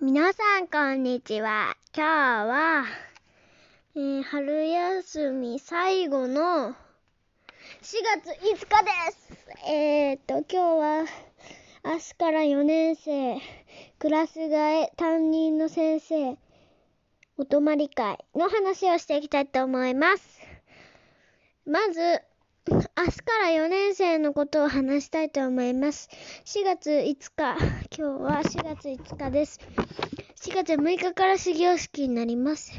[0.00, 1.76] 皆さん、こんにちは。
[1.96, 2.08] 今日
[2.46, 2.84] は、
[3.94, 6.74] えー春休み最後の4
[7.80, 9.70] 月5日です。
[9.70, 11.04] えーっと、今日は、
[11.84, 13.40] 明日から4年生、
[14.00, 16.36] クラス替え、担任の先生、
[17.38, 20.40] お泊まり会の話をしていきたいと思います。
[21.66, 22.20] まず、
[22.66, 26.08] 明日から4年生のことを話したいと思います。
[26.46, 27.56] 4月5日、今
[27.90, 29.60] 日は4月5日です。
[30.36, 32.72] 4月6日から始業式になります。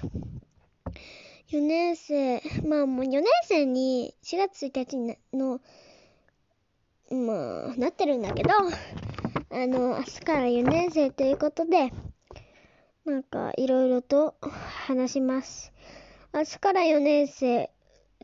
[1.52, 5.62] 4年生、まあもう4年生に4月1日の、
[7.12, 11.94] まあ、なってるんだけど、あの、明日から4年生ということで、
[13.06, 14.34] なんかいろいろと
[14.88, 15.72] 話します。
[16.34, 17.70] 明日から4年生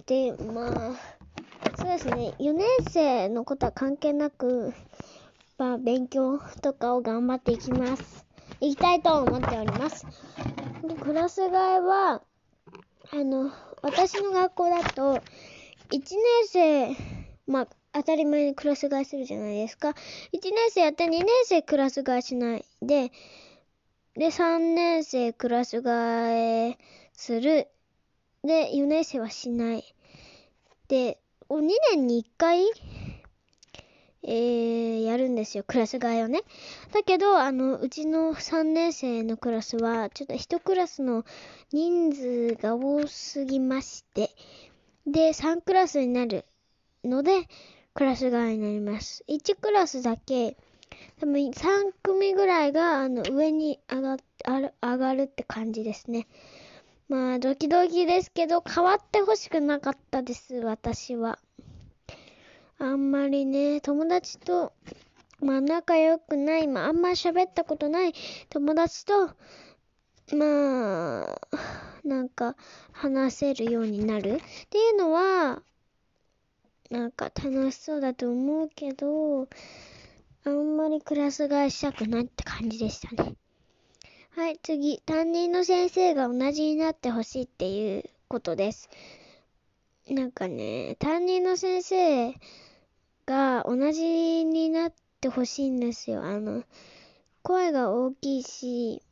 [0.07, 1.20] で、まあ、
[1.81, 4.71] そうですね、4年生のことは関係なく、
[5.57, 8.23] まあ、勉強とかを頑張っていきます。
[8.59, 10.05] いきたいと思っております。
[10.87, 12.21] でクラス替えは、
[13.11, 15.23] あの、私の学校だと、
[15.89, 16.95] 1年生、
[17.47, 19.95] まあ、当たり前にクラス替えするじゃないですか。
[20.31, 23.11] 1年生やって2年生クラス替えしないで、
[24.15, 26.77] で、3年生クラス替え
[27.13, 27.69] する。
[28.43, 29.95] で、4年生はしない。
[30.87, 31.17] で、
[31.59, 32.65] 2年に1回、
[34.23, 36.41] えー、やるんですよ、クラス替えをね。
[36.91, 41.25] だけど、あの、うちの3年生のクラスは、ちょっと1クラスの
[41.71, 44.29] 人数が多すぎまして、
[45.07, 46.45] で、3クラスになる
[47.03, 47.47] ので、
[47.93, 49.23] クラス替えになります。
[49.27, 50.55] 1クラスだけ、
[51.19, 54.17] 多分3組ぐらいが、あの、上に上が
[54.81, 56.27] 上がるって感じですね。
[57.11, 61.39] まあ、ドキドキですけど、変わってほしくなかったです、私は。
[62.77, 64.71] あんまりね、友達と、
[65.41, 68.13] まあ仲良くない、まああんま喋ったことない
[68.49, 69.27] 友達と、
[70.33, 71.41] まあ、
[72.05, 72.55] なんか
[72.93, 75.61] 話せるようになるっていうのは、
[76.89, 79.49] なんか楽しそうだと思うけど、
[80.45, 83.35] あんまりクラス替えしたくないって感じでしたね。
[84.33, 84.99] はい、次。
[85.05, 88.89] 担任の先生が同じになってほしいっていうことです。
[90.09, 92.33] なんかね、担任の先生
[93.25, 96.23] が同じになってほしいんですよ。
[96.23, 96.63] あの、
[97.43, 99.03] 声が大きいし、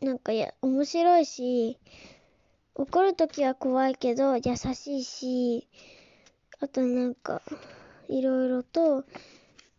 [0.00, 1.76] なんかや、面白いし、
[2.76, 5.66] 怒るときは怖いけど優しいし、
[6.60, 7.42] あとなんか、
[8.08, 9.04] いろいろと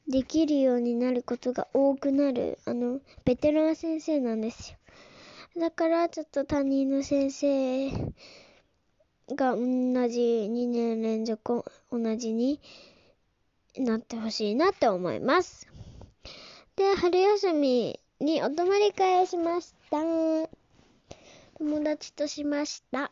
[0.08, 4.78] できるようになることが多くなる、あの、ベテラン先生なんですよ。
[5.60, 7.92] だから、ちょっと担任の先生
[9.36, 9.62] が同
[10.10, 12.60] じ2年連続同じに
[13.78, 15.68] なってほしいなって思います。
[16.76, 20.00] で、春休みにお泊まり会をしました。
[21.58, 23.12] 友達としました。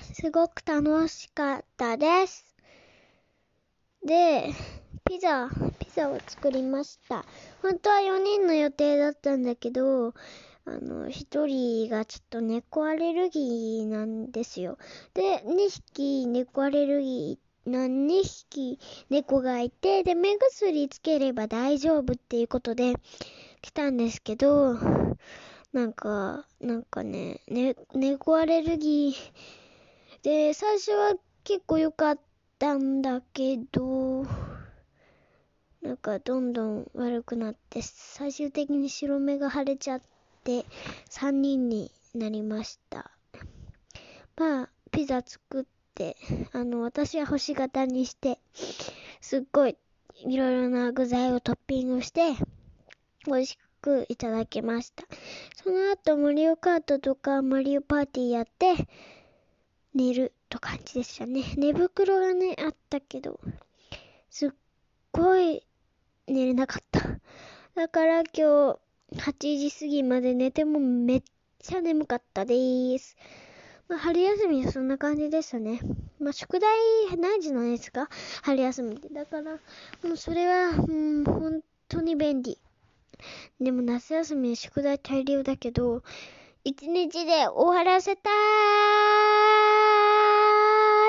[0.00, 2.56] すごく楽しかったです。
[4.04, 4.52] で、
[5.06, 7.24] ピザ、ピザを作りました。
[7.62, 10.14] 本当は4人の予定だったんだけど、
[10.64, 14.78] あの、1人がちょっと猫アレルギーなんですよ。
[15.14, 22.94] で、2匹猫アレルギーな2匹猫がいて、で、目薬つければ大丈夫っていうことで
[23.62, 24.74] 来たんですけど、
[25.72, 31.14] なんか、なんかね、ね、猫アレルギーで、最初は
[31.44, 32.18] 結構良かっ
[32.58, 34.24] たんだけど、
[35.86, 40.02] なんかどんどん悪くなって、最終的に白目が腫れちゃっ
[40.42, 40.64] て、
[41.10, 43.12] 3人になりました。
[44.36, 45.64] まあ、ピザ作っ
[45.94, 46.16] て、
[46.52, 48.40] あの、私は星型にして、
[49.20, 49.76] すっごい
[50.24, 52.34] いろいろな具材をトッピングして、
[53.26, 55.04] 美味しくいただきました。
[55.54, 58.74] その後、マリオカートとかマリオパーティーやって、
[59.94, 61.44] 寝ると感じでしたね。
[61.56, 63.38] 寝袋がね、あったけど、
[64.28, 64.50] すっ
[65.12, 65.62] ごい
[66.36, 67.00] 寝れなかった。
[67.74, 68.78] だから今日、
[69.14, 71.22] 8時過ぎまで寝てもめっ
[71.58, 73.16] ちゃ眠かったです。
[73.88, 75.80] まあ、春休みはそんな感じでしたね。
[76.20, 78.10] まあ、宿題ないじゃないですか。
[78.42, 79.08] 春休みって。
[79.08, 79.60] だから、も
[80.12, 82.58] うそれは、うん、本当に便利。
[83.58, 86.02] でも夏休みは宿題大量だけど、
[86.64, 88.28] 一日で終わらせた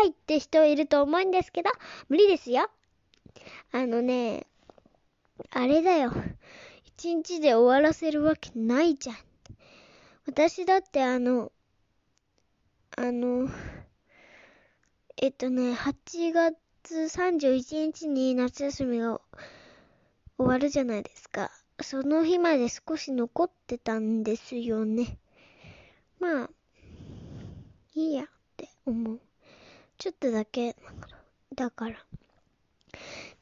[0.03, 1.71] ーいって人いると思うんですけど、
[2.07, 2.69] 無理ですよ。
[3.73, 4.47] あのね、
[5.51, 6.11] あれだよ。
[6.85, 9.15] 一日で終わらせるわけないじゃん。
[10.25, 11.51] 私だってあの、
[12.95, 13.49] あの、
[15.15, 16.55] えっとね、8月
[16.93, 19.21] 31日に夏休みが
[20.37, 21.51] 終わるじゃないですか。
[21.81, 25.17] その日まで少し残ってたんですよね。
[26.19, 26.49] まあ、
[27.95, 28.27] いいやっ
[28.57, 29.19] て思う。
[29.97, 30.75] ちょっとだけ、
[31.55, 32.05] だから。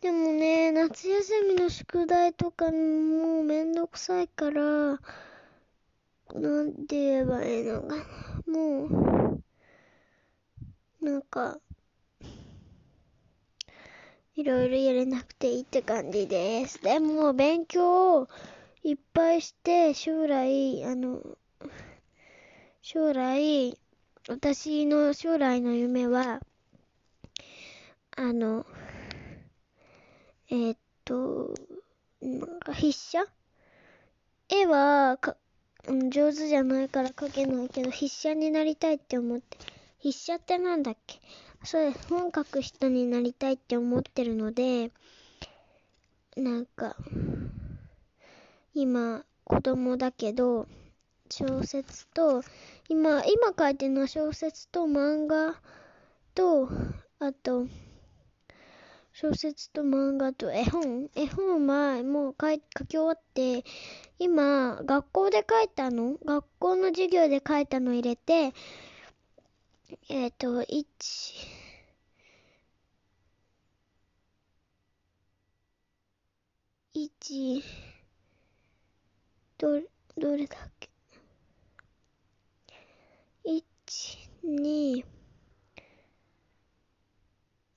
[0.06, 5.00] でもね、夏休みの宿題とかもうめんどくさいから、な
[6.64, 7.96] んて言えばいいのかな。
[8.46, 9.42] もう、
[11.02, 11.58] なんか、
[14.36, 16.80] いろいろやれなくていいって感じです。
[16.84, 18.28] でも、勉強を
[18.84, 21.20] いっぱいして、将来、あの、
[22.84, 23.76] 将来、
[24.30, 26.42] 私の将来の夢は、
[28.16, 28.68] あの、
[30.56, 31.54] えー、っと、
[32.22, 33.26] なんか筆写
[34.48, 35.36] 絵はか、
[35.86, 39.58] 上手じゃないから描けないけど、筆写になりたいって思って。
[40.00, 41.20] 筆写ってなんだっけ？
[41.66, 44.92] そうです、本書く人になりたいって思ってるので、
[46.38, 46.96] なんか、
[48.74, 50.68] 今、子供だけど、
[51.30, 52.44] 小説と、
[52.88, 55.60] 今、今書いてるのは小説と漫画
[56.34, 56.70] と、
[57.20, 57.68] あと、
[59.18, 61.10] 小説と漫画と絵本？
[61.16, 63.64] 絵本はもう書い書き終わって、
[64.20, 66.18] 今、学校で書いたの？
[66.26, 68.54] 学校の授業で書いたの入れて、
[70.10, 70.86] えっ、ー、と、1、
[76.94, 77.64] 1、
[79.58, 79.82] ど、
[80.18, 80.90] どれだっけ
[83.46, 83.64] ?1、
[84.44, 85.15] 2、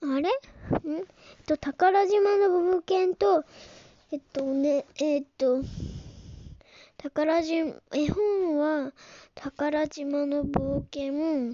[0.01, 0.21] あれ？
[0.21, 0.23] ん？
[0.23, 1.05] えっ
[1.47, 3.45] と、宝島の冒険と、
[4.13, 5.63] えっとね、えっと、
[6.99, 8.93] 宝島、絵本は、
[9.35, 11.53] 宝島の冒険、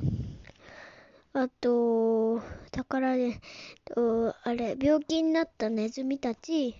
[1.32, 3.41] あと、宝で、
[3.87, 6.76] と、あれ、病気になったネズミたち、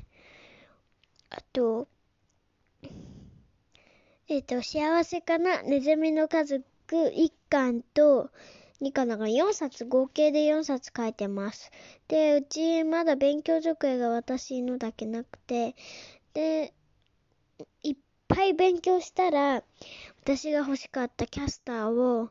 [1.31, 1.89] あと、
[4.29, 5.63] えっと、幸せかな？
[5.63, 6.65] ネズミの家族
[7.13, 8.31] 一巻と、
[8.81, 11.71] 2巻だから4冊、合計で4冊書いてます。
[12.09, 15.76] で、うちまだ勉強机が私のだけなくて、
[16.32, 16.75] で、
[17.82, 17.97] いっ
[18.29, 19.62] ぱい勉強したら、
[20.23, 22.31] 私が欲しかったキャスターを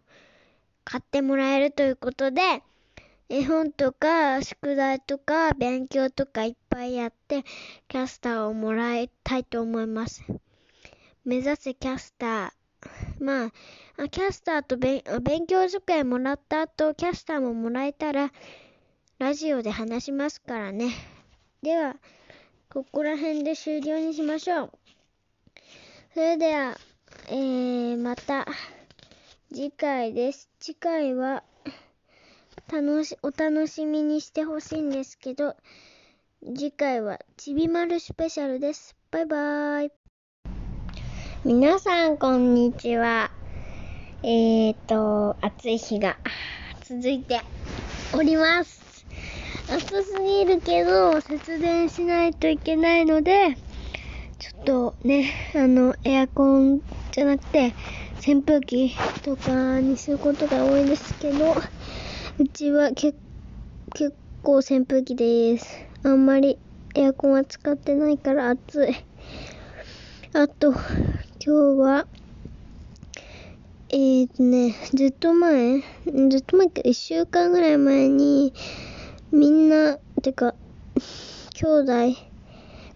[0.83, 2.41] 買ってもらえるということで、
[3.29, 7.43] 絵本とか宿題とか勉強とかいっぱいやって
[7.87, 10.23] キャスターをもらいたいと思います。
[11.23, 12.62] 目指せキャスター。
[13.19, 13.51] ま
[13.97, 18.31] あ、キャスターと勉強机もらった後、キャスターももらえたら、
[19.19, 20.91] ラジオで話しますからね。
[21.61, 21.95] では、
[22.69, 24.71] ここら辺で終了にしましょう。
[26.13, 26.77] それでは、
[27.29, 28.45] えー、また、
[29.53, 30.49] 次回です。
[30.59, 31.43] 次回は、
[32.71, 35.55] 楽し、お楽しみにしてほしいんですけど、
[36.43, 38.95] 次回はちびまるスペシャルです。
[39.11, 40.02] バイバーイ。
[41.45, 43.29] 皆さん、こんにちは。
[44.23, 46.15] えーと、暑い日が
[46.85, 47.41] 続いて
[48.13, 49.05] おります。
[49.69, 53.57] 暑すぎるけど、節電しないといけないので、
[54.39, 56.79] ちょっとね、あの、エアコン
[57.11, 57.75] じゃなくて、
[58.25, 63.17] 扇風機とかにすることが多いですけど、うちは結
[64.41, 65.77] 構扇風機です。
[66.03, 66.57] あんまり
[66.95, 68.95] エアコンは使ってないから暑い。
[70.35, 70.73] あと、
[71.45, 72.07] 今日は、
[73.89, 75.81] えーとね、ずっと前、
[76.29, 78.53] ずっと前か、一週間ぐらい前に、
[79.29, 80.55] みんな、てか、
[81.53, 81.85] 兄弟、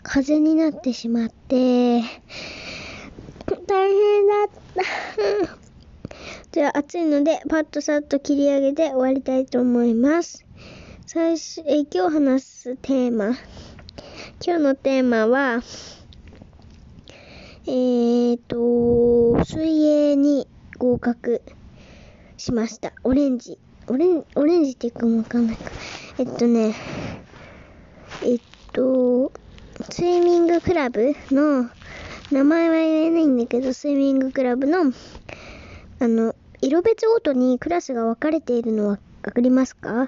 [0.01, 2.00] 風邪になってしまって、
[3.68, 4.50] 大変だっ
[5.44, 5.58] た。
[6.54, 10.46] じゃあ暑いので、パッとさっと切り上げて終わりたいと思います。
[11.06, 13.25] 最初、え今日話すテーマ。
[14.42, 15.62] 今日のテーマは、
[17.69, 20.47] えーと、水泳に
[20.77, 21.41] 合格
[22.38, 22.93] しました。
[23.03, 23.59] オレンジ。
[23.88, 25.69] オレンオレンジっていうかもわかんないか。
[26.17, 26.74] えっとね、
[28.24, 29.33] えっと、
[29.91, 31.69] スイミングクラブの、
[32.31, 34.93] 名前は言えないんだけど、スイミングクラブの
[36.00, 40.07] あの、色別ごとにクラスが分かれているのはわかりますか？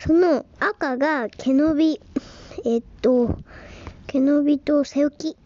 [0.00, 2.00] その赤が毛伸び、
[2.64, 3.38] えっと、
[4.08, 5.36] 毛伸びと背浮き。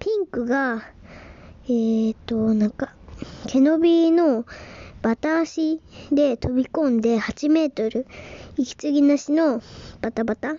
[0.00, 0.82] ピンクが、
[1.70, 2.94] えっと、なんか、
[3.46, 4.46] 毛伸びの
[5.02, 8.06] バタ足で飛び込んで8メートル、
[8.56, 9.60] 息継ぎなしの
[10.00, 10.54] バタバタ。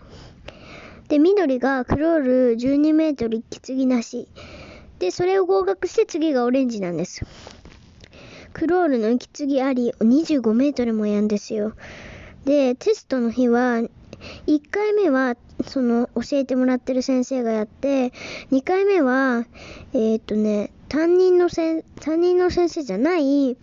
[1.07, 4.27] で、緑がクロール12メートル息継ぎなし。
[4.99, 7.25] で、それを合格して次がオレンジなんです。
[8.53, 11.73] クロールの息継ぎあり25メートルもやんですよ。
[12.45, 13.81] で、テストの日は、
[14.45, 18.13] 1回目はその、教えてもらってる先生がやって、
[18.51, 19.47] 2回目は、
[19.93, 23.57] えーっとね、担任のせ、担任の先生じゃない、監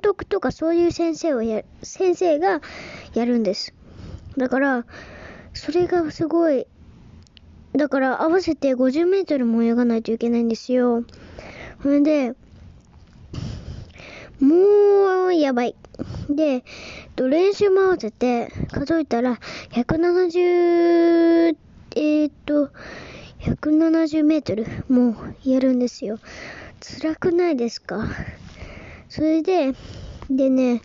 [0.00, 2.62] 督とかそういう先生をや、先生が
[3.12, 3.74] やるんです。
[4.38, 4.86] だから、
[5.52, 6.66] それがすごい、
[7.76, 11.04] だから合わせて50メートルも泳がないといけないんですよ。
[11.82, 12.34] それで、
[14.40, 15.76] もう、やばい。
[16.28, 16.64] で、
[17.16, 19.38] 練習も合わせて数えたら、
[19.70, 21.56] 170、
[21.96, 22.70] えーっと、
[23.44, 26.18] 170メートルもやるんですよ。
[26.80, 28.08] 辛くないですか？
[29.10, 29.74] それで、
[30.30, 30.80] でね、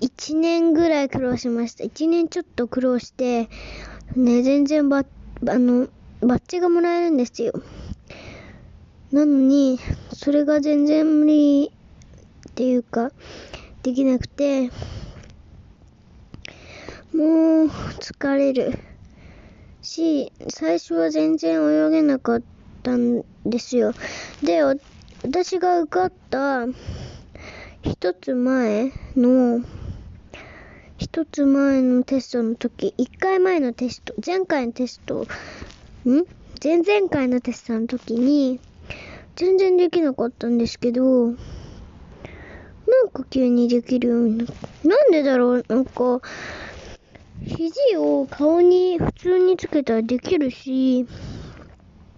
[0.00, 1.84] 1年ぐらい苦労しました。
[1.84, 3.50] 1年ちょっと苦労して、
[4.16, 5.04] ね、全然ば、あ
[5.42, 5.88] の、
[6.20, 7.52] バッジがもらえるんですよ。
[9.12, 9.78] なのに、
[10.14, 11.70] それが全然無理
[12.50, 13.12] っていうか、
[13.82, 14.70] できなくて、
[17.12, 18.78] もう疲れる
[19.90, 22.42] し、最初は全然泳げなかっ
[22.84, 23.92] たんですよ。
[24.40, 26.66] で、私が受かった
[27.82, 29.64] 一つ前の、
[30.96, 36.24] 一つ前のテストの時、一回前のテスト、前回のテスト、ん？
[36.62, 38.60] 前々回のテストの時に、
[39.34, 41.36] 全然できなかったんですけど、なん
[43.12, 44.88] か急にできるようになった。
[44.88, 45.64] なんでだろう？
[45.68, 46.20] なんか、
[47.42, 51.06] 肘を顔に普通につけたらできるし、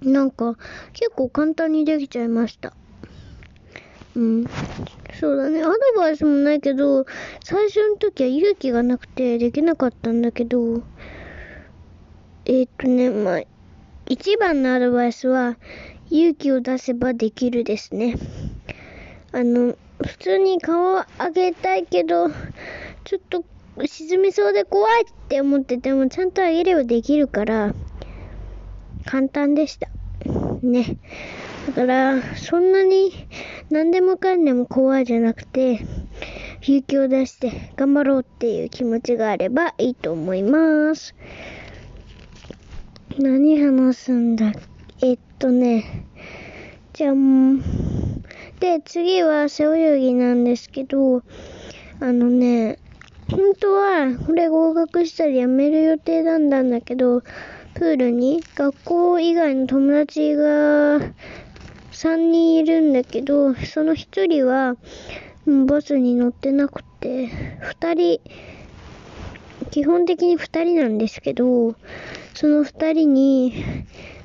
[0.02, 0.56] なんか
[0.92, 2.74] 結構簡単にできちゃいました。
[4.14, 4.44] うん。
[5.18, 5.62] そうだね。
[5.62, 7.04] アドバイスもないけど、
[7.44, 10.82] 最初の時は勇気がなくてできなかったんだけど、
[12.44, 13.42] えーっとね、まあ、
[14.06, 15.56] 一番のアドバイスは、
[16.10, 18.16] 勇気を出せばできるですね。
[19.32, 23.44] あの、普通に顔を上げたいけど、ちょっと
[23.86, 27.74] 沈みそうで怖いって思ってても、ちゃんと上げればできるから、
[29.06, 29.88] 簡単でした。
[30.62, 30.98] ね。
[31.68, 33.12] だから、そんなに
[33.70, 35.80] 何でもかんでも怖いじゃなくて、
[36.60, 41.14] 勇気を出して頑張ろうっていう気持ちがあればいいと思います。
[43.18, 44.52] 何話すんだ
[45.02, 46.06] えっとね、
[46.92, 47.60] じゃあもう、
[48.60, 51.22] で、次は背泳ぎなんですけど、
[52.00, 52.78] あのね、
[53.34, 57.22] 本当はこれ合格したら辞める予定なんだんだけど、
[57.74, 60.98] プールに学校以外の友達が
[61.92, 64.76] 3人いるんだけど、その1人は
[65.66, 68.20] バスに乗ってなくて、2人、
[69.70, 71.74] 基本的に2人なんですけど、
[72.34, 73.54] その2人に、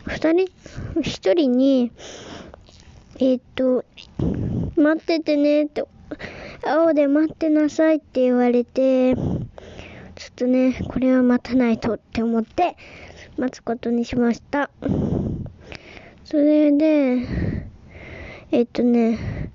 [0.06, 0.52] 2人
[1.00, 1.92] ?1 人に、
[3.20, 3.86] えーっと、
[4.76, 5.86] 待っててねって、
[6.64, 12.76] 青で待ってなさいって言われて、ちょっとね、これは待たないとって思って、
[13.38, 14.70] 待つことにしました。
[16.24, 17.18] それで、
[18.52, 19.52] えっとね、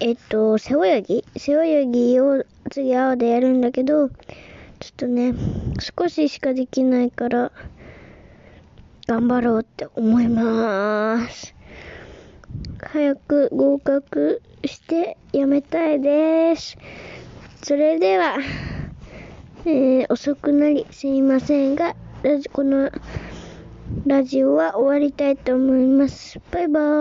[0.00, 1.24] えっと、背泳ぎ？
[1.36, 4.16] 背泳ぎを次青でやるんだけど、ちょっ
[4.96, 5.34] とね、
[5.98, 7.52] 少ししかできないから、
[9.06, 11.55] 頑張ろうって思います。
[12.80, 16.76] 早く合格してやめたいです。
[17.62, 18.36] それでは、
[19.64, 22.90] えー遅くなりすいませんが、ラジこの
[24.06, 26.40] ラジオは終わりたいと思います。
[26.50, 26.96] バイバーイ。